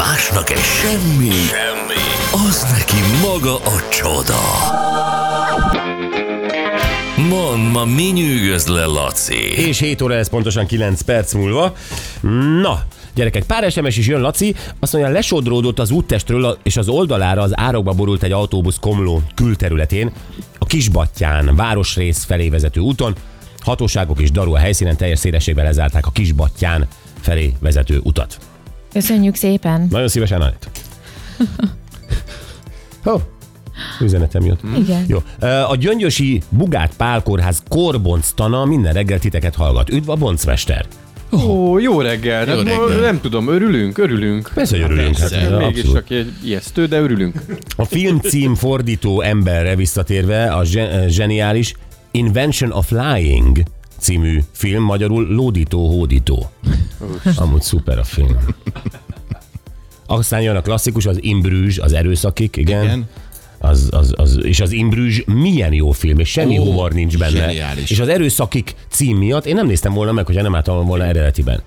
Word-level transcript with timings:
Másnak 0.00 0.50
egy 0.50 0.58
semmi, 0.58 1.30
semmi, 1.30 2.46
az 2.48 2.66
neki 2.72 2.96
maga 3.22 3.56
a 3.56 3.88
csoda. 3.90 4.40
Mond, 7.28 7.72
ma 7.72 7.84
mi 7.84 8.02
nyűgöz 8.02 8.66
le, 8.66 8.84
Laci? 8.84 9.68
És 9.68 9.78
7 9.78 10.02
óra 10.02 10.14
ez 10.14 10.28
pontosan 10.28 10.66
9 10.66 11.00
perc 11.00 11.32
múlva. 11.32 11.72
Na, 12.62 12.82
Gyerekek, 13.14 13.44
pár 13.44 13.70
SMS 13.70 13.96
is 13.96 14.06
jön, 14.06 14.20
Laci. 14.20 14.54
Azt 14.78 14.92
mondja, 14.92 15.12
lesodródott 15.12 15.78
az 15.78 15.90
úttestről, 15.90 16.58
és 16.62 16.76
az 16.76 16.88
oldalára 16.88 17.42
az 17.42 17.58
árokba 17.58 17.92
borult 17.92 18.22
egy 18.22 18.32
autóbusz 18.32 18.78
Komló 18.80 19.22
külterületén, 19.34 20.12
a 20.58 20.66
Kisbattyán, 20.66 21.56
városrész 21.56 22.24
felé 22.24 22.48
vezető 22.48 22.80
úton. 22.80 23.14
Hatóságok 23.58 24.20
és 24.20 24.30
daru 24.30 24.54
a 24.54 24.58
helyszínen 24.58 24.96
teljes 24.96 25.18
szélességben 25.18 25.64
lezárták 25.64 26.06
a 26.06 26.10
Kisbattyán 26.10 26.88
felé 27.20 27.54
vezető 27.60 28.00
utat. 28.02 28.38
Köszönjük 28.92 29.34
szépen. 29.34 29.86
Nagyon 29.90 30.08
szívesen, 30.08 30.40
Anett. 30.40 30.70
Ó, 33.06 33.14
üzenetem 34.00 34.44
jött. 34.44 34.60
Igen. 34.78 35.04
Jó. 35.08 35.18
A 35.68 35.76
Gyöngyösi 35.76 36.42
Bugát 36.48 36.92
Pálkórház 36.96 37.62
korbonctana 37.68 38.64
minden 38.64 38.92
reggel 38.92 39.18
titeket 39.18 39.54
hallgat. 39.54 39.90
Üdv 39.90 40.10
a 40.10 40.14
boncmester. 40.14 40.86
Ó, 41.32 41.78
jó 41.78 42.00
reggel. 42.00 42.46
Jó 42.48 42.56
Hát 42.56 42.64
reggel. 42.64 43.00
Nem 43.00 43.20
tudom, 43.20 43.48
örülünk, 43.48 43.98
örülünk. 43.98 44.50
Persze, 44.54 44.76
hogy 44.76 44.84
örülünk. 44.84 45.16
Hát, 45.18 45.30
persze. 45.30 45.56
Mégis 45.56 45.66
abszolút. 45.82 45.94
csak 46.08 46.10
egy 46.18 46.32
ijesztő, 46.44 46.86
de 46.86 47.00
örülünk. 47.00 47.40
A 47.76 47.84
filmcím 47.84 48.54
fordító 48.54 49.20
emberre 49.20 49.76
visszatérve 49.76 50.52
a 50.52 50.64
zse- 50.64 51.08
zseniális 51.08 51.74
Invention 52.10 52.72
of 52.72 52.86
Flying 52.86 53.62
című 54.00 54.40
film, 54.52 54.82
magyarul 54.82 55.26
Lódító 55.26 55.88
Hódító. 55.88 56.50
Amúgy 57.36 57.62
szuper 57.62 57.98
a 57.98 58.04
film. 58.04 58.36
Aztán 60.06 60.40
jön 60.42 60.56
a 60.56 60.60
klasszikus, 60.62 61.06
az 61.06 61.22
Imbrüzs, 61.22 61.78
az 61.78 61.92
erőszakik, 61.92 62.56
igen. 62.56 62.84
Igen. 62.84 63.08
Az, 63.62 63.88
az, 63.90 64.12
az, 64.16 64.38
és 64.44 64.60
az 64.60 64.72
Imbrüzs 64.72 65.20
milyen 65.26 65.72
jó 65.72 65.90
film, 65.90 66.18
és 66.18 66.28
semmi 66.28 66.58
Ó, 66.58 66.64
humor 66.64 66.92
nincs 66.92 67.18
benne. 67.18 67.30
zseniális. 67.38 67.90
És 67.90 68.00
az 68.00 68.08
erőszakik 68.08 68.74
cím 68.88 69.16
miatt 69.16 69.46
én 69.46 69.54
nem 69.54 69.66
néztem 69.66 69.92
volna 69.92 70.12
meg, 70.12 70.26
hogyha 70.26 70.42
nem 70.42 70.54
álltam 70.54 70.86
volna 70.86 71.04
eredetiben. 71.04 71.62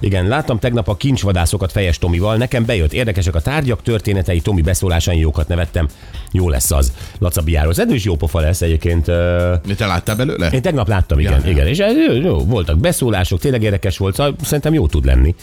Igen, 0.00 0.26
láttam 0.28 0.58
tegnap 0.58 0.88
a 0.88 0.96
kincsvadászokat 0.96 1.72
Fejes 1.72 1.98
Tomival, 1.98 2.36
nekem 2.36 2.64
bejött, 2.64 2.92
érdekesek 2.92 3.34
a 3.34 3.40
tárgyak, 3.40 3.82
történetei, 3.82 4.40
Tomi 4.40 4.60
beszólásán 4.60 5.14
jókat 5.14 5.48
nevettem. 5.48 5.88
Jó 6.32 6.48
lesz 6.48 6.70
az. 6.70 6.92
Laca 7.18 7.40
Biáról. 7.42 7.72
Ez 7.76 7.92
is 7.92 8.04
jó 8.04 8.14
pofa 8.16 8.40
lesz 8.40 8.60
egyébként. 8.62 9.04
Te 9.04 9.86
láttál 9.86 10.16
belőle? 10.16 10.48
Én 10.48 10.62
tegnap 10.62 10.88
láttam, 10.88 11.18
igen, 11.18 11.32
Ja, 11.32 11.40
ja. 11.44 11.50
igen. 11.50 11.66
És 11.66 11.78
jó, 11.78 12.12
jó, 12.14 12.38
voltak 12.44 12.78
beszólások, 12.78 13.40
tényleg 13.40 13.62
érdekes 13.62 13.98
volt, 13.98 14.14
szóval 14.14 14.34
szerintem 14.44 14.74
jó 14.74 14.86
tud 14.86 15.04
lenni. 15.04 15.34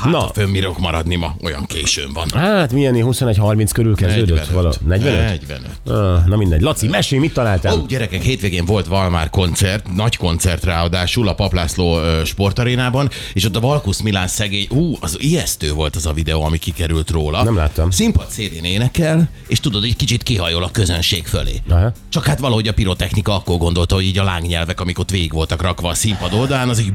Hát, 0.00 0.12
Na. 0.12 0.28
Fönn 0.32 0.48
mirok 0.48 0.78
maradni 0.78 1.16
ma, 1.16 1.36
olyan 1.42 1.66
későn 1.66 2.12
van. 2.12 2.28
hát 2.40 2.72
milyen 2.72 2.94
21-30 2.96 3.70
körül 3.72 3.94
kezdődött? 3.94 4.46
Vala, 4.46 4.72
45? 4.86 5.03
45. 5.12 5.60
Ah, 5.86 6.26
na 6.26 6.36
mindegy. 6.36 6.60
Laci, 6.60 6.88
mesélj, 6.88 7.20
mit 7.20 7.32
találtál? 7.32 7.74
Ó, 7.74 7.86
gyerekek, 7.86 8.22
hétvégén 8.22 8.64
volt 8.64 8.86
Valmár 8.86 9.30
koncert, 9.30 9.94
nagy 9.94 10.16
koncert 10.16 10.64
ráadásul 10.64 11.28
a 11.28 11.34
Paplászló 11.34 11.98
sportarénában, 12.24 13.10
és 13.32 13.44
ott 13.44 13.56
a 13.56 13.60
Valkusz 13.60 14.00
Milán 14.00 14.28
szegény, 14.28 14.66
ú, 14.70 14.96
az 15.00 15.16
ijesztő 15.20 15.72
volt 15.72 15.96
az 15.96 16.06
a 16.06 16.12
videó, 16.12 16.42
ami 16.42 16.58
kikerült 16.58 17.10
róla. 17.10 17.42
Nem 17.42 17.56
láttam. 17.56 17.90
Színpad 17.90 18.28
szélén 18.28 18.64
énekel, 18.64 19.28
és 19.46 19.60
tudod, 19.60 19.84
egy 19.84 19.96
kicsit 19.96 20.22
kihajol 20.22 20.62
a 20.62 20.70
közönség 20.70 21.26
fölé. 21.26 21.62
Aha. 21.68 21.92
Csak 22.08 22.24
hát 22.24 22.38
valahogy 22.38 22.68
a 22.68 22.72
pirotechnika 22.72 23.34
akkor 23.34 23.58
gondolta, 23.58 23.94
hogy 23.94 24.04
így 24.04 24.18
a 24.18 24.24
lángnyelvek, 24.24 24.80
amik 24.80 24.98
ott 24.98 25.10
végig 25.10 25.32
voltak 25.32 25.62
rakva 25.62 25.88
a 25.88 25.94
színpad 25.94 26.32
oldalán, 26.32 26.68
az 26.68 26.80
így 26.80 26.92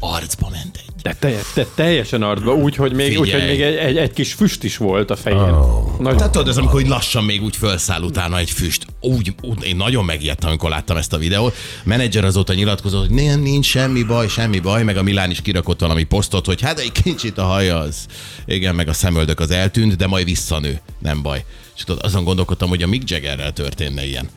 arcba 0.00 0.48
ment 0.50 0.76
egy. 0.76 0.91
De, 1.02 1.14
te, 1.18 1.38
te, 1.54 1.66
teljesen 1.74 2.22
arcba, 2.22 2.54
úgy, 2.54 2.76
hogy 2.76 2.92
még, 2.92 3.18
úgy, 3.18 3.32
hogy 3.32 3.44
még 3.44 3.60
egy, 3.60 3.76
egy, 3.76 3.96
egy, 3.96 4.12
kis 4.12 4.32
füst 4.32 4.64
is 4.64 4.76
volt 4.76 5.10
a 5.10 5.16
fején. 5.16 5.38
Oh. 5.38 5.98
Nagy, 5.98 6.16
Tehát 6.16 6.32
tudod, 6.32 6.48
ez 6.48 6.56
amikor 6.56 6.82
lassan 6.82 7.24
még 7.24 7.42
úgy 7.42 7.56
felszáll 7.56 8.02
utána 8.02 8.38
egy 8.38 8.50
füst. 8.50 8.86
Úgy, 9.00 9.34
úgy 9.40 9.64
én 9.64 9.76
nagyon 9.76 10.04
megijedtem, 10.04 10.48
amikor 10.48 10.70
láttam 10.70 10.96
ezt 10.96 11.12
a 11.12 11.18
videót. 11.18 11.54
Menedzser 11.84 12.24
azóta 12.24 12.54
nyilatkozott, 12.54 13.06
hogy 13.06 13.24
nem, 13.24 13.40
nincs 13.40 13.66
semmi 13.66 14.02
baj, 14.02 14.28
semmi 14.28 14.58
baj, 14.58 14.82
meg 14.82 14.96
a 14.96 15.02
Milán 15.02 15.30
is 15.30 15.40
kirakott 15.42 15.80
valami 15.80 16.02
posztot, 16.02 16.46
hogy 16.46 16.60
hát 16.60 16.78
egy 16.78 16.92
kicsit 16.92 17.38
a 17.38 17.44
haja 17.44 17.78
az, 17.78 18.06
igen, 18.46 18.74
meg 18.74 18.88
a 18.88 18.92
szemöldök 18.92 19.40
az 19.40 19.50
eltűnt, 19.50 19.96
de 19.96 20.06
majd 20.06 20.24
visszanő, 20.24 20.80
nem 20.98 21.22
baj. 21.22 21.44
És 21.76 21.84
tudod, 21.84 22.04
azon 22.04 22.24
gondolkodtam, 22.24 22.68
hogy 22.68 22.82
a 22.82 22.86
Mick 22.86 23.10
Jaggerrel 23.10 23.52
történne 23.52 24.06
ilyen. 24.06 24.28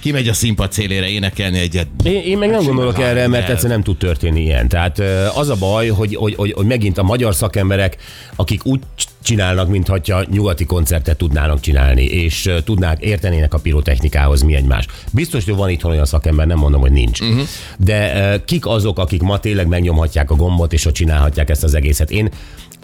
Kimegy 0.00 0.28
a 0.28 0.32
színpad 0.32 0.72
szélére 0.72 1.08
énekelni 1.08 1.58
egyet. 1.58 1.86
Én, 2.04 2.22
én 2.22 2.38
meg 2.38 2.50
nem 2.50 2.64
gondolok 2.64 2.98
erre, 2.98 3.28
mert 3.28 3.48
egyszerűen 3.48 3.72
nem 3.72 3.82
tud 3.82 3.96
történni 3.96 4.40
ilyen. 4.40 4.68
Tehát 4.68 5.02
az 5.34 5.48
a 5.48 5.54
baj, 5.54 5.88
hogy, 5.88 6.14
hogy, 6.14 6.34
hogy, 6.34 6.52
hogy 6.52 6.66
megint 6.66 6.98
a 6.98 7.02
magyar 7.02 7.34
szakemberek, 7.34 7.96
akik 8.36 8.66
úgy 8.66 8.80
csinálnak, 9.22 9.68
mintha 9.68 10.24
nyugati 10.30 10.64
koncertet 10.64 11.16
tudnának 11.16 11.60
csinálni, 11.60 12.04
és 12.04 12.50
tudnák, 12.64 13.02
értenének 13.02 13.54
a 13.54 13.58
pirotechnikához 13.58 14.42
mi 14.42 14.54
egymás. 14.54 14.86
Biztos, 15.12 15.44
hogy 15.44 15.54
van 15.54 15.70
itthon 15.70 15.90
olyan 15.90 16.04
szakember, 16.04 16.46
nem 16.46 16.58
mondom, 16.58 16.80
hogy 16.80 16.92
nincs. 16.92 17.20
Uh-huh. 17.20 17.40
De 17.78 18.40
kik 18.44 18.66
azok, 18.66 18.98
akik 18.98 19.22
ma 19.22 19.38
tényleg 19.38 19.66
megnyomhatják 19.66 20.30
a 20.30 20.34
gombot, 20.34 20.72
és 20.72 20.86
ott 20.86 20.94
csinálhatják 20.94 21.50
ezt 21.50 21.64
az 21.64 21.74
egészet? 21.74 22.10
Én 22.10 22.28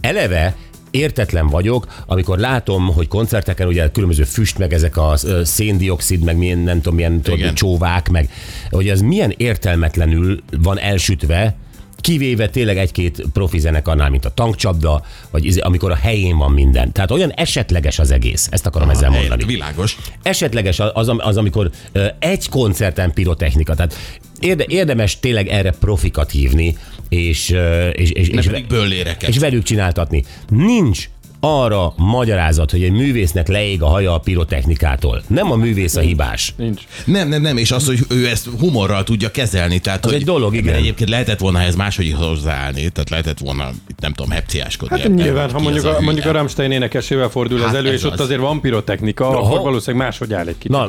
eleve 0.00 0.56
értetlen 0.92 1.48
vagyok, 1.48 1.86
amikor 2.06 2.38
látom, 2.38 2.86
hogy 2.86 3.08
koncerteken 3.08 3.66
ugye 3.66 3.90
különböző 3.90 4.24
füst, 4.24 4.58
meg 4.58 4.72
ezek 4.72 4.96
a 4.96 5.14
széndiokszid, 5.42 6.24
meg 6.24 6.36
milyen, 6.36 6.58
nem 6.58 6.76
tudom, 6.76 6.94
milyen 6.94 7.20
tudod, 7.20 7.52
csóvák, 7.52 8.08
meg 8.08 8.30
hogy 8.70 8.88
ez 8.88 9.00
milyen 9.00 9.34
értelmetlenül 9.36 10.42
van 10.58 10.78
elsütve, 10.78 11.56
kivéve 12.02 12.48
tényleg 12.48 12.78
egy-két 12.78 13.22
profi 13.32 13.58
zenekarnál, 13.58 14.10
mint 14.10 14.24
a 14.24 14.30
tankcsapda, 14.30 15.02
vagy 15.30 15.44
izé- 15.44 15.62
amikor 15.62 15.90
a 15.90 15.94
helyén 15.94 16.36
van 16.36 16.52
minden. 16.52 16.92
Tehát 16.92 17.10
olyan 17.10 17.30
esetleges 17.30 17.98
az 17.98 18.10
egész, 18.10 18.48
ezt 18.50 18.66
akarom 18.66 18.90
ezzel 18.90 19.10
mondani. 19.10 19.44
Világos. 19.44 19.96
Esetleges 20.22 20.80
az, 20.80 20.90
az, 20.94 21.14
az 21.18 21.36
amikor 21.36 21.70
egy 22.18 22.48
koncerten 22.48 23.12
pirotechnika, 23.12 23.74
tehát 23.74 23.94
érde, 24.42 24.64
érdemes 24.68 25.20
tényleg 25.20 25.48
erre 25.48 25.70
profikat 25.70 26.30
hívni, 26.30 26.76
és, 27.08 27.54
és, 27.92 28.10
és, 28.10 28.28
és, 28.28 28.64
bölléreket. 28.68 29.28
és 29.28 29.38
velük 29.38 29.62
csináltatni. 29.62 30.24
Nincs 30.48 31.08
arra 31.44 31.92
magyarázat, 31.96 32.70
hogy 32.70 32.82
egy 32.82 32.90
művésznek 32.92 33.48
leég 33.48 33.82
a 33.82 33.86
haja 33.86 34.14
a 34.14 34.18
pirotechnikától. 34.18 35.22
Nem 35.26 35.50
a 35.52 35.56
művész 35.56 35.96
a 35.96 36.00
hibás. 36.00 36.54
nincs. 36.56 36.82
Nem, 37.04 37.28
nem, 37.28 37.42
nem, 37.42 37.56
és 37.56 37.70
az, 37.70 37.86
hogy 37.86 37.98
ő 38.08 38.26
ezt 38.28 38.48
humorral 38.58 39.04
tudja 39.04 39.30
kezelni. 39.30 39.78
Tehát, 39.78 40.04
Az 40.04 40.10
hogy 40.10 40.20
egy 40.20 40.26
dolog, 40.26 40.54
igen. 40.54 40.74
Egyébként 40.74 41.10
lehetett 41.10 41.38
volna 41.38 41.60
ehhez 41.60 41.76
máshogy 41.76 42.14
hozzáállni, 42.18 42.88
tehát 42.88 43.10
lehetett 43.10 43.38
volna, 43.38 43.70
itt 43.88 44.00
nem 44.00 44.12
tudom, 44.12 44.30
hepciáskodni. 44.30 44.96
Hát 44.96 45.04
ebben, 45.04 45.16
nyilván, 45.24 45.50
ha 45.50 45.58
mondjuk 45.60 45.84
a, 45.84 45.88
hülye. 45.88 46.00
mondjuk 46.00 46.26
a 46.26 46.32
Rammstein 46.32 46.70
énekesével 46.70 47.28
fordul 47.28 47.58
Hát 47.58 47.68
ez 47.68 47.74
elő, 47.74 47.88
ez 47.88 47.94
és 47.94 48.04
ott 48.04 48.12
az. 48.12 48.20
azért 48.20 48.40
van 48.40 48.60
pirotechnika, 48.60 49.28
Aha. 49.28 49.38
akkor 49.38 49.60
valószínűleg 49.60 50.06
máshogy 50.06 50.32
áll 50.32 50.46
egy 50.46 50.58
kicsit. 50.58 50.70
Na, 50.70 50.88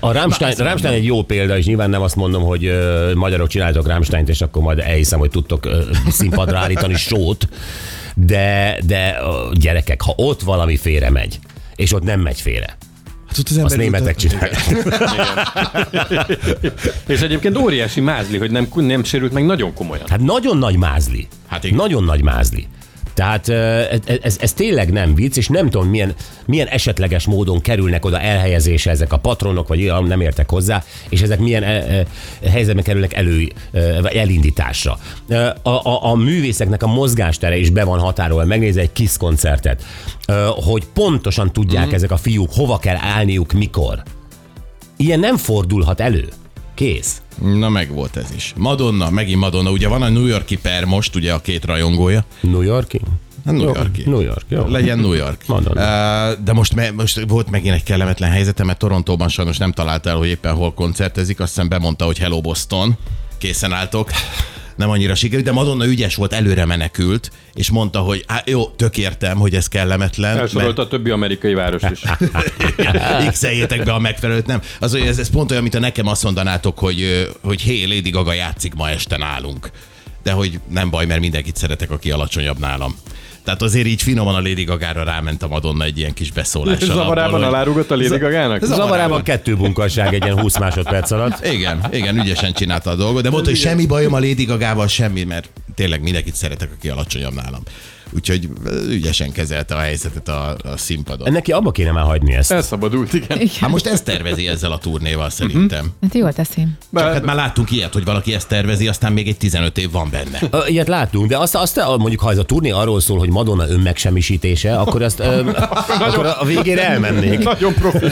a 0.00 0.12
Rammstein, 0.12 0.54
Na, 0.58 0.64
Rammstein 0.64 0.94
egy 0.94 1.04
jó 1.04 1.22
példa, 1.22 1.58
és 1.58 1.64
nyilván 1.64 1.90
nem 1.90 2.02
azt 2.02 2.16
mondom, 2.16 2.42
hogy 2.42 2.64
ö, 2.64 3.10
magyarok 3.14 3.48
csináltok 3.48 3.86
Rammsteint, 3.86 4.28
és 4.28 4.40
akkor 4.40 4.62
majd 4.62 4.78
elhiszem, 4.78 5.18
hogy 5.18 5.30
tudtok 5.30 5.64
ö, 5.66 5.80
színpadra 6.08 6.58
állítani 6.58 6.94
sót, 6.94 7.48
de, 8.14 8.78
de 8.86 9.16
gyerekek, 9.52 10.02
ha 10.02 10.12
ott 10.16 10.40
valami 10.42 10.76
félre 10.76 11.10
megy, 11.10 11.38
és 11.76 11.92
ott 11.92 12.02
nem 12.02 12.20
megy 12.20 12.40
félre, 12.40 12.76
Hát 13.30 13.38
ott 13.38 13.48
az 13.48 13.56
azt 13.56 13.76
németek 13.76 14.16
csinálják. 14.16 14.66
És 17.06 17.20
egyébként 17.20 17.58
óriási 17.58 18.00
mázli, 18.00 18.38
hogy 18.38 18.50
nem, 18.50 18.68
nem 18.74 19.04
sérült 19.04 19.32
meg 19.32 19.44
nagyon 19.44 19.74
komolyan. 19.74 20.04
Hát 20.08 20.20
nagyon 20.20 20.58
nagy 20.58 20.76
mázli. 20.76 21.28
Hát 21.46 21.64
igen. 21.64 21.76
Nagyon 21.76 22.04
nagy 22.04 22.22
mázli. 22.22 22.66
Tehát 23.20 23.48
ez, 24.22 24.36
ez, 24.40 24.52
tényleg 24.52 24.92
nem 24.92 25.14
vicc, 25.14 25.36
és 25.36 25.48
nem 25.48 25.70
tudom, 25.70 25.88
milyen, 25.88 26.14
milyen 26.46 26.66
esetleges 26.66 27.26
módon 27.26 27.60
kerülnek 27.60 28.04
oda 28.04 28.20
elhelyezésre 28.20 28.90
ezek 28.90 29.12
a 29.12 29.18
patronok, 29.18 29.68
vagy 29.68 29.92
nem 30.06 30.20
értek 30.20 30.50
hozzá, 30.50 30.84
és 31.08 31.22
ezek 31.22 31.38
milyen 31.38 31.62
e, 31.62 31.66
e, 31.66 32.06
helyzetben 32.50 32.84
kerülnek 32.84 33.14
elő, 33.14 33.52
e, 33.72 34.00
vagy 34.00 34.14
elindításra. 34.14 34.98
A, 35.62 35.68
a, 35.68 36.10
a 36.10 36.14
művészeknek 36.14 36.82
a 36.82 36.86
mozgástere 36.86 37.56
is 37.56 37.70
be 37.70 37.84
van 37.84 37.98
határolva, 37.98 38.44
megnézi 38.44 38.80
egy 38.80 38.92
kis 38.92 39.16
koncertet, 39.16 39.84
hogy 40.54 40.84
pontosan 40.94 41.52
tudják 41.52 41.86
mm. 41.86 41.94
ezek 41.94 42.10
a 42.10 42.16
fiúk, 42.16 42.52
hova 42.52 42.78
kell 42.78 42.96
állniuk, 42.96 43.52
mikor. 43.52 44.02
Ilyen 44.96 45.20
nem 45.20 45.36
fordulhat 45.36 46.00
elő. 46.00 46.28
Kész. 46.80 47.22
Na 47.42 47.68
meg 47.68 47.92
volt 47.92 48.16
ez 48.16 48.32
is. 48.36 48.52
Madonna, 48.56 49.10
megint 49.10 49.40
Madonna. 49.40 49.70
Ugye 49.70 49.88
van 49.88 50.02
a 50.02 50.08
New 50.08 50.26
Yorki 50.26 50.56
per 50.56 50.84
most, 50.84 51.16
ugye 51.16 51.32
a 51.32 51.40
két 51.40 51.64
rajongója. 51.64 52.24
New 52.40 52.60
Yorki? 52.60 53.00
Hát 53.44 53.54
New 53.54 53.64
Yorki. 53.64 54.02
New 54.06 54.20
York, 54.20 54.44
jó. 54.48 54.66
Legyen 54.66 54.98
New 54.98 55.12
York. 55.12 55.42
Madonna. 55.46 56.34
De 56.34 56.52
most, 56.52 56.74
me, 56.74 56.90
most 56.90 57.20
volt 57.28 57.50
megint 57.50 57.74
egy 57.74 57.82
kellemetlen 57.82 58.30
helyzete, 58.30 58.64
mert 58.64 58.78
Torontóban 58.78 59.28
sajnos 59.28 59.56
nem 59.56 59.72
találta 59.72 60.08
el, 60.10 60.16
hogy 60.16 60.28
éppen 60.28 60.54
hol 60.54 60.74
koncertezik. 60.74 61.40
Azt 61.40 61.54
hiszem 61.54 61.68
bemondta, 61.68 62.04
hogy 62.04 62.18
Hello 62.18 62.40
Boston. 62.40 62.96
Készen 63.38 63.72
álltok. 63.72 64.10
Nem 64.80 64.90
annyira 64.90 65.14
sikerült, 65.14 65.44
de 65.44 65.52
Madonna 65.52 65.86
ügyes 65.86 66.14
volt, 66.14 66.32
előre 66.32 66.64
menekült, 66.64 67.30
és 67.54 67.70
mondta, 67.70 67.98
hogy 67.98 68.24
hát 68.26 68.48
jó, 68.48 68.66
tök 68.66 68.98
értem, 68.98 69.38
hogy 69.38 69.54
ez 69.54 69.68
kellemetlen. 69.68 70.38
Elsorolta 70.38 70.82
a 70.82 70.88
többi 70.88 71.10
amerikai 71.10 71.54
város 71.54 71.82
is. 71.92 72.00
x 73.30 73.40
be 73.84 73.92
a 73.92 73.98
megfelelőt, 73.98 74.46
nem. 74.46 74.60
Az, 74.80 74.92
hogy 74.92 75.00
ez, 75.00 75.18
ez 75.18 75.30
pont 75.30 75.50
olyan, 75.50 75.62
mint 75.62 75.74
a 75.74 75.78
nekem 75.78 76.06
azt 76.06 76.22
mondanátok, 76.22 76.78
hogy, 76.78 77.28
hogy 77.42 77.60
hé, 77.60 77.84
Lady 77.84 78.10
Gaga 78.10 78.32
játszik 78.32 78.74
ma 78.74 78.90
este 78.90 79.16
nálunk. 79.16 79.70
De 80.22 80.32
hogy 80.32 80.60
nem 80.68 80.90
baj, 80.90 81.06
mert 81.06 81.20
mindenkit 81.20 81.56
szeretek, 81.56 81.90
aki 81.90 82.10
alacsonyabb 82.10 82.58
nálam. 82.58 82.96
Tehát 83.44 83.62
azért 83.62 83.86
így 83.86 84.02
finoman 84.02 84.34
a 84.34 84.40
Lady 84.40 84.64
Gaga-ra 84.64 85.04
ráment 85.04 85.42
a 85.42 85.48
Madonna 85.48 85.84
egy 85.84 85.98
ilyen 85.98 86.14
kis 86.14 86.32
beszólással. 86.32 86.88
Zavarában 86.94 87.24
abból, 87.24 87.38
hogy- 87.38 87.48
alárugott 87.54 87.90
a 87.90 87.96
Lady 87.96 88.18
Gagának? 88.18 88.60
Zavarában. 88.62 88.86
Zavarában 88.86 89.22
kettő 89.22 89.56
bunkasság 89.56 90.14
egy 90.14 90.24
ilyen 90.24 90.40
20 90.40 90.58
másodperc 90.58 91.10
alatt. 91.10 91.46
Igen, 91.56 91.84
igen, 91.92 92.18
ügyesen 92.18 92.52
csinálta 92.52 92.90
a 92.90 92.94
dolgot, 92.94 93.22
de 93.22 93.30
mondta, 93.30 93.50
hogy 93.50 93.58
semmi 93.58 93.86
bajom 93.86 94.12
a 94.14 94.18
Lady 94.18 94.44
Gagával, 94.44 94.86
semmi, 94.86 95.22
mert 95.24 95.50
tényleg 95.74 96.02
mindenkit 96.02 96.34
szeretek, 96.34 96.70
aki 96.76 96.88
alacsonyabb 96.88 97.34
nálam. 97.34 97.62
Úgyhogy 98.12 98.48
ügyesen 98.88 99.32
kezelte 99.32 99.74
a 99.74 99.78
helyzetet 99.78 100.28
a, 100.28 100.56
a 100.62 100.76
színpadon. 100.76 101.32
Neki 101.32 101.52
abba 101.52 101.70
kéne 101.70 101.92
már 101.92 102.04
hagyni 102.04 102.34
ezt. 102.34 102.52
Elszabadult, 102.52 103.12
igen. 103.12 103.38
Hát 103.60 103.70
most 103.70 103.86
ezt 103.86 104.04
tervezi 104.04 104.48
ezzel 104.48 104.72
a 104.72 104.78
turnéval 104.78 105.30
szerintem. 105.30 105.90
Hát 106.02 106.14
jól 106.14 106.32
teszi. 106.32 106.66
Csak 106.94 107.12
hát 107.12 107.24
már 107.24 107.36
láttunk 107.36 107.70
ilyet, 107.70 107.92
hogy 107.92 108.04
valaki 108.04 108.34
ezt 108.34 108.48
tervezi, 108.48 108.88
aztán 108.88 109.12
még 109.12 109.28
egy 109.28 109.36
15 109.36 109.78
év 109.78 109.90
van 109.90 110.10
benne. 110.10 110.38
Ö, 110.50 110.66
Ilyet 110.66 110.88
láttunk, 110.88 111.28
de 111.28 111.38
azt, 111.38 111.54
azt 111.54 111.76
mondjuk, 111.76 112.20
ha 112.20 112.30
ez 112.30 112.38
a 112.38 112.44
turné 112.44 112.70
arról 112.70 113.00
szól, 113.00 113.18
hogy 113.18 113.30
Madonna 113.30 113.68
önmegsemmisítése, 113.68 114.76
akkor 114.76 115.02
azt 115.02 115.20
ö, 115.20 115.50
akkor 116.06 116.26
a 116.26 116.44
végére 116.44 116.88
elmennék. 116.88 117.44
Nagyon 117.44 117.74
profi. 117.74 118.06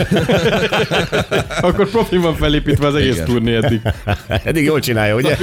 Akkor 1.60 1.90
profi 1.90 2.16
van 2.16 2.36
felépítve 2.36 2.86
az 2.86 2.94
egész 2.94 3.14
Igen. 3.14 3.24
turné 3.26 3.56
eddig. 3.56 3.80
Eddig 4.44 4.64
jól 4.64 4.80
csinálja, 4.80 5.14
ugye? 5.14 5.36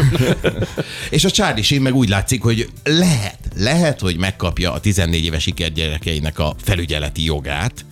És 1.10 1.26
a 1.26 1.30
Charlie 1.30 1.62
Sheen 1.62 1.82
meg 1.82 1.96
úgy 1.96 2.10
látszik, 2.10 2.42
hogy 2.42 2.70
lehet, 2.84 3.38
lehet, 3.58 4.00
hogy 4.00 4.18
megkapja 4.18 4.72
a 4.72 4.80
14 4.80 5.24
éves 5.24 5.44
sikergyerekeinek 5.44 6.40
a 6.40 6.56
felügyeleti 6.58 7.24
jogát, 7.24 7.86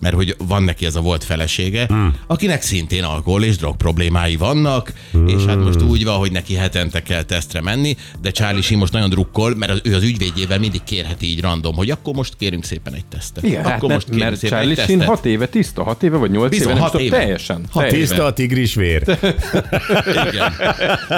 mert 0.00 0.14
hogy 0.14 0.34
van 0.38 0.62
neki 0.62 0.86
ez 0.86 0.96
a 0.96 1.00
volt 1.00 1.24
felesége, 1.24 1.84
hmm. 1.88 2.14
akinek 2.26 2.62
szintén 2.62 3.04
alkohol 3.04 3.44
és 3.44 3.56
drog 3.56 3.76
problémái 3.76 4.36
vannak, 4.36 4.92
hmm. 5.12 5.26
és 5.26 5.44
hát 5.44 5.56
most 5.56 5.82
úgy 5.82 6.04
van, 6.04 6.18
hogy 6.18 6.32
neki 6.32 6.54
hetente 6.54 7.02
kell 7.02 7.22
tesztre 7.22 7.60
menni, 7.60 7.96
de 8.20 8.30
Charlie 8.30 8.62
Sheen 8.62 8.80
most 8.80 8.92
nagyon 8.92 9.10
drukkol, 9.10 9.54
mert 9.56 9.72
az, 9.72 9.80
ő 9.82 9.94
az 9.94 10.02
ügyvédjével 10.02 10.58
mindig 10.58 10.84
kérheti 10.84 11.26
így 11.26 11.40
random, 11.40 11.74
hogy 11.74 11.90
akkor 11.90 12.14
most 12.14 12.34
kérünk 12.38 12.64
szépen 12.64 12.94
egy 12.94 13.04
tesztet. 13.04 13.44
Igen, 13.44 13.64
hát 13.64 13.76
akkor 13.76 13.88
mert, 13.88 13.94
most 14.00 14.06
kérünk 14.06 14.24
mert 14.24 14.40
szépen 14.40 14.58
Charlie 14.58 14.74
Sheen 14.74 14.98
tesztet. 14.98 15.14
hat 15.14 15.24
éve 15.26 15.46
tiszta, 15.46 15.82
hat 15.82 16.02
éve 16.02 16.16
vagy 16.16 16.30
nyolc 16.30 16.50
Bizony, 16.50 16.72
éve, 16.72 16.80
hat 16.80 17.00
éve. 17.00 17.16
teljesen. 17.16 17.64
Hat 17.70 17.82
teljesen. 17.82 18.08
Tiszta 18.08 18.24
a 18.24 18.32
tigrisvér. 18.32 19.02
Igen. 20.28 20.52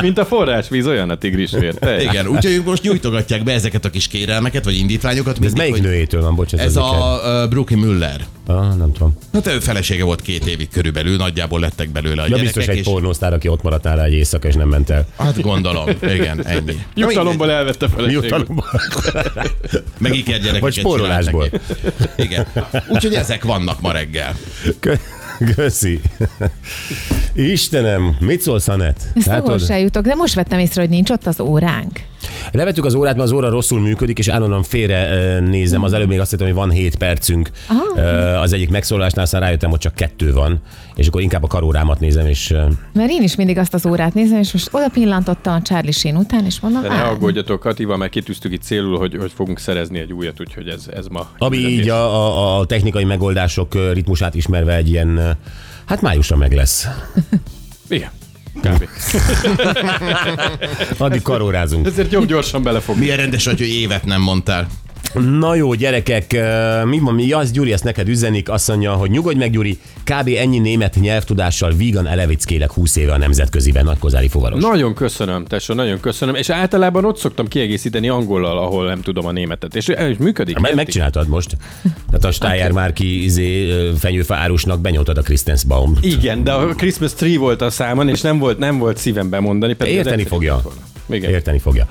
Mint 0.00 0.18
a 0.18 0.24
forrásvíz, 0.24 0.86
olyan 0.86 1.10
a 1.10 1.16
tigrisvér. 1.16 1.74
Teljesen. 1.74 2.12
Igen, 2.12 2.26
úgyhogy 2.26 2.62
most 2.64 2.82
nyújtogatják 2.82 3.42
be 3.42 3.52
ezeket 3.52 3.84
a 3.84 3.90
kis 3.90 4.08
kérelmeket, 4.08 4.64
vagy 4.64 4.74
indítványokat. 4.76 5.34
Ez 5.34 5.40
mindig, 5.40 5.58
melyik 5.58 5.74
hogy 5.74 5.82
nőjétől 5.82 6.22
van, 6.22 6.34
bocs? 6.34 6.54
Ez 6.54 6.76
a 6.76 7.20
uh, 7.42 7.50
Brooke 7.50 7.76
Müller. 7.76 8.26
Ah, 8.56 8.76
nem 8.76 8.92
tudom. 8.92 9.16
Hát 9.32 9.46
ő 9.46 9.58
felesége 9.58 10.04
volt 10.04 10.20
két 10.22 10.46
évig 10.46 10.68
körülbelül, 10.68 11.16
nagyjából 11.16 11.60
lettek 11.60 11.88
belőle 11.88 12.22
a 12.22 12.28
De 12.28 12.38
biztos 12.38 12.66
egy 12.66 12.76
és... 12.76 12.84
pornósztár, 12.84 13.32
aki 13.32 13.48
ott 13.48 13.62
maradt 13.62 13.84
nála 13.84 14.04
egy 14.04 14.12
éjszaka, 14.12 14.48
és 14.48 14.54
nem 14.54 14.68
ment 14.68 14.90
el. 14.90 15.06
Hát 15.18 15.40
gondolom, 15.40 15.88
igen, 16.02 16.46
ennyi. 16.46 16.82
Jutalomból 16.94 17.50
elvette 17.50 17.88
feleségül. 17.88 18.22
Jutalomban. 18.22 18.64
Meg 19.98 20.14
ikergyerekeket 20.14 20.60
Vagy 20.60 20.72
spórolásból. 20.72 21.50
Igen. 22.16 22.46
Úgyhogy 22.88 23.14
ezek 23.14 23.44
vannak 23.44 23.80
ma 23.80 23.92
reggel. 23.92 24.36
Kö- 24.80 25.00
Köszi. 25.54 26.00
Istenem, 27.34 28.16
mit 28.20 28.40
szólsz, 28.40 28.68
Anett? 28.68 29.00
Ahol 29.26 29.58
se 29.58 29.78
jutok, 29.78 30.04
de 30.04 30.14
most 30.14 30.34
vettem 30.34 30.58
észre, 30.58 30.80
hogy 30.80 30.90
nincs 30.90 31.10
ott 31.10 31.26
az 31.26 31.40
óránk. 31.40 32.00
Levettük 32.52 32.84
az 32.84 32.94
órát, 32.94 33.14
mert 33.14 33.26
az 33.26 33.32
óra 33.32 33.48
rosszul 33.48 33.80
működik, 33.80 34.18
és 34.18 34.28
állandóan 34.28 34.62
félre 34.62 35.38
nézem. 35.40 35.82
Az 35.82 35.92
előbb 35.92 36.08
még 36.08 36.20
azt 36.20 36.30
hittem, 36.30 36.46
hogy 36.46 36.56
van 36.56 36.70
7 36.70 36.96
percünk 36.96 37.50
Ö, 37.96 38.00
az 38.34 38.52
egyik 38.52 38.70
megszólalásnál, 38.70 39.24
aztán 39.24 39.40
rájöttem, 39.40 39.70
hogy 39.70 39.78
csak 39.78 39.94
kettő 39.94 40.32
van, 40.32 40.60
és 40.94 41.06
akkor 41.06 41.20
inkább 41.20 41.42
a 41.42 41.46
karórámat 41.46 42.00
nézem, 42.00 42.26
és 42.26 42.54
Mert 42.92 43.10
én 43.10 43.22
is 43.22 43.34
mindig 43.34 43.58
azt 43.58 43.74
az 43.74 43.86
órát 43.86 44.14
nézem, 44.14 44.38
és 44.38 44.52
most 44.52 44.68
oda 44.72 44.88
pillantottam 44.88 45.54
a 45.54 45.62
Charlie 45.62 45.92
Sheen 45.92 46.16
után, 46.16 46.44
és 46.44 46.60
mondom, 46.60 46.82
De 46.82 46.88
ne 46.88 47.02
aggódjatok, 47.02 47.60
Katival, 47.60 47.96
mert 47.96 48.10
kitűztük 48.10 48.52
itt 48.52 48.62
célul, 48.62 48.98
hogy, 48.98 49.16
hogy 49.20 49.32
fogunk 49.34 49.58
szerezni 49.58 49.98
egy 49.98 50.12
újat, 50.12 50.40
úgyhogy 50.40 50.68
ez, 50.68 50.86
ez 50.94 51.06
ma. 51.06 51.28
ami 51.38 51.56
így 51.56 51.88
a, 51.88 52.14
a, 52.14 52.58
a 52.58 52.66
technikai 52.66 53.04
megoldások 53.04 53.74
ritmusát 53.92 54.34
ismerve 54.34 54.76
egy 54.76 54.88
ilyen, 54.88 55.36
hát 55.84 56.00
májusra 56.00 56.36
meg 56.36 56.52
lesz. 56.52 56.88
Igen. 57.88 58.10
Kb. 58.62 58.88
Addig 60.98 61.22
karórázunk. 61.22 61.86
Ezért 61.86 62.12
jobb 62.12 62.26
gyorsan 62.26 62.62
belefog. 62.62 62.98
Milyen 62.98 63.16
rendes 63.16 63.44
vagy, 63.44 63.58
hogy 63.58 63.68
évet 63.68 64.04
nem 64.04 64.20
mondtál. 64.20 64.66
Na 65.14 65.54
jó, 65.54 65.74
gyerekek, 65.74 66.32
mi 66.84 66.98
van, 66.98 67.14
mi 67.14 67.32
az, 67.32 67.50
Gyuri 67.50 67.72
ezt 67.72 67.84
neked 67.84 68.08
üzenik, 68.08 68.48
azt 68.48 68.68
mondja, 68.68 68.92
hogy 68.92 69.10
nyugodj 69.10 69.38
meg, 69.38 69.50
Gyuri, 69.50 69.78
kb. 70.04 70.28
ennyi 70.36 70.58
német 70.58 70.94
nyelvtudással 71.00 71.72
vígan 71.72 72.06
elevickélek 72.06 72.72
20 72.72 72.96
éve 72.96 73.12
a 73.12 73.18
nemzetköziben, 73.18 73.84
nagykozári 73.84 74.28
fuvaros. 74.28 74.62
Nagyon 74.62 74.94
köszönöm, 74.94 75.44
tesó, 75.44 75.74
nagyon 75.74 76.00
köszönöm. 76.00 76.34
És 76.34 76.50
általában 76.50 77.04
ott 77.04 77.16
szoktam 77.16 77.48
kiegészíteni 77.48 78.08
angollal, 78.08 78.58
ahol 78.58 78.86
nem 78.86 79.00
tudom 79.02 79.26
a 79.26 79.32
németet. 79.32 79.74
És, 79.74 79.88
és 79.88 80.16
működik. 80.18 80.58
Me- 80.58 80.74
megcsináltad 80.74 81.28
most. 81.28 81.56
Tehát 82.06 82.24
a 82.24 82.30
Steyer 82.30 82.72
Márki 82.72 83.24
izé, 83.24 83.70
ö, 83.70 83.90
fenyőfa 83.98 84.34
árusnak 84.34 84.80
benyomtad 84.80 85.18
a 85.18 85.22
Christensbaum. 85.22 85.96
Igen, 86.00 86.44
de 86.44 86.52
a 86.52 86.66
Christmas 86.66 87.14
tree 87.14 87.38
volt 87.38 87.62
a 87.62 87.70
számon, 87.70 88.08
és 88.08 88.20
nem 88.20 88.38
volt, 88.38 88.58
nem 88.58 88.78
volt 88.78 88.96
szívem 88.96 89.30
bemondani. 89.30 89.76
Érteni 89.84 90.24
fogja. 90.24 90.60
volna. 90.62 90.80
Igen. 91.08 91.30
Érteni 91.30 91.58
fogja. 91.58 91.86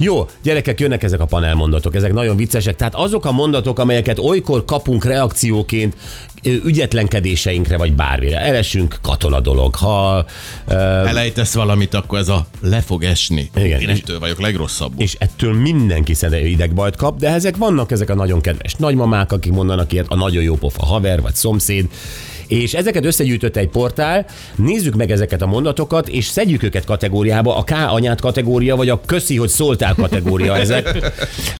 Jó, 0.00 0.26
gyerekek, 0.42 0.80
jönnek 0.80 1.02
ezek 1.02 1.20
a 1.20 1.24
panelmondatok, 1.24 1.94
ezek 1.94 2.12
nagyon 2.12 2.36
viccesek. 2.36 2.76
Tehát 2.76 2.94
azok 2.94 3.24
a 3.24 3.32
mondatok, 3.32 3.78
amelyeket 3.78 4.18
olykor 4.18 4.64
kapunk 4.64 5.04
reakcióként 5.04 5.96
ügyetlenkedéseinkre 6.42 7.76
vagy 7.76 7.92
bármire. 7.92 8.40
Elesünk 8.40 8.98
katona 9.02 9.40
dolog. 9.40 9.74
Ha, 9.74 10.24
ö, 10.68 10.74
Elejtesz 11.06 11.54
valamit, 11.54 11.94
akkor 11.94 12.18
ez 12.18 12.28
a 12.28 12.46
le 12.60 12.80
fog 12.80 13.04
esni. 13.04 13.50
Igen. 13.56 13.80
Én 13.80 13.88
ettől 13.88 14.18
vagyok 14.18 14.40
legrosszabbul. 14.40 15.02
és 15.02 15.16
ettől 15.18 15.54
mindenki 15.54 16.14
szerintem 16.14 16.46
idegbajt 16.46 16.96
kap, 16.96 17.18
de 17.18 17.28
ezek 17.28 17.56
vannak 17.56 17.90
ezek 17.90 18.10
a 18.10 18.14
nagyon 18.14 18.40
kedves 18.40 18.74
nagymamák, 18.74 19.32
akik 19.32 19.52
mondanak 19.52 19.92
ilyet, 19.92 20.06
a 20.08 20.16
nagyon 20.16 20.42
jó 20.42 20.54
pofa 20.54 20.86
haver 20.86 21.20
vagy 21.20 21.34
szomszéd, 21.34 21.88
és 22.48 22.74
ezeket 22.74 23.04
összegyűjtött 23.04 23.56
egy 23.56 23.68
portál, 23.68 24.26
nézzük 24.56 24.94
meg 24.94 25.10
ezeket 25.10 25.42
a 25.42 25.46
mondatokat, 25.46 26.08
és 26.08 26.26
szedjük 26.26 26.62
őket 26.62 26.84
kategóriába, 26.84 27.56
a 27.56 27.64
K 27.64 27.70
anyát 27.70 28.20
kategória, 28.20 28.76
vagy 28.76 28.88
a 28.88 29.00
köszi, 29.06 29.36
hogy 29.36 29.48
szóltál 29.48 29.94
kategória 29.94 30.56
ezek. 30.56 30.96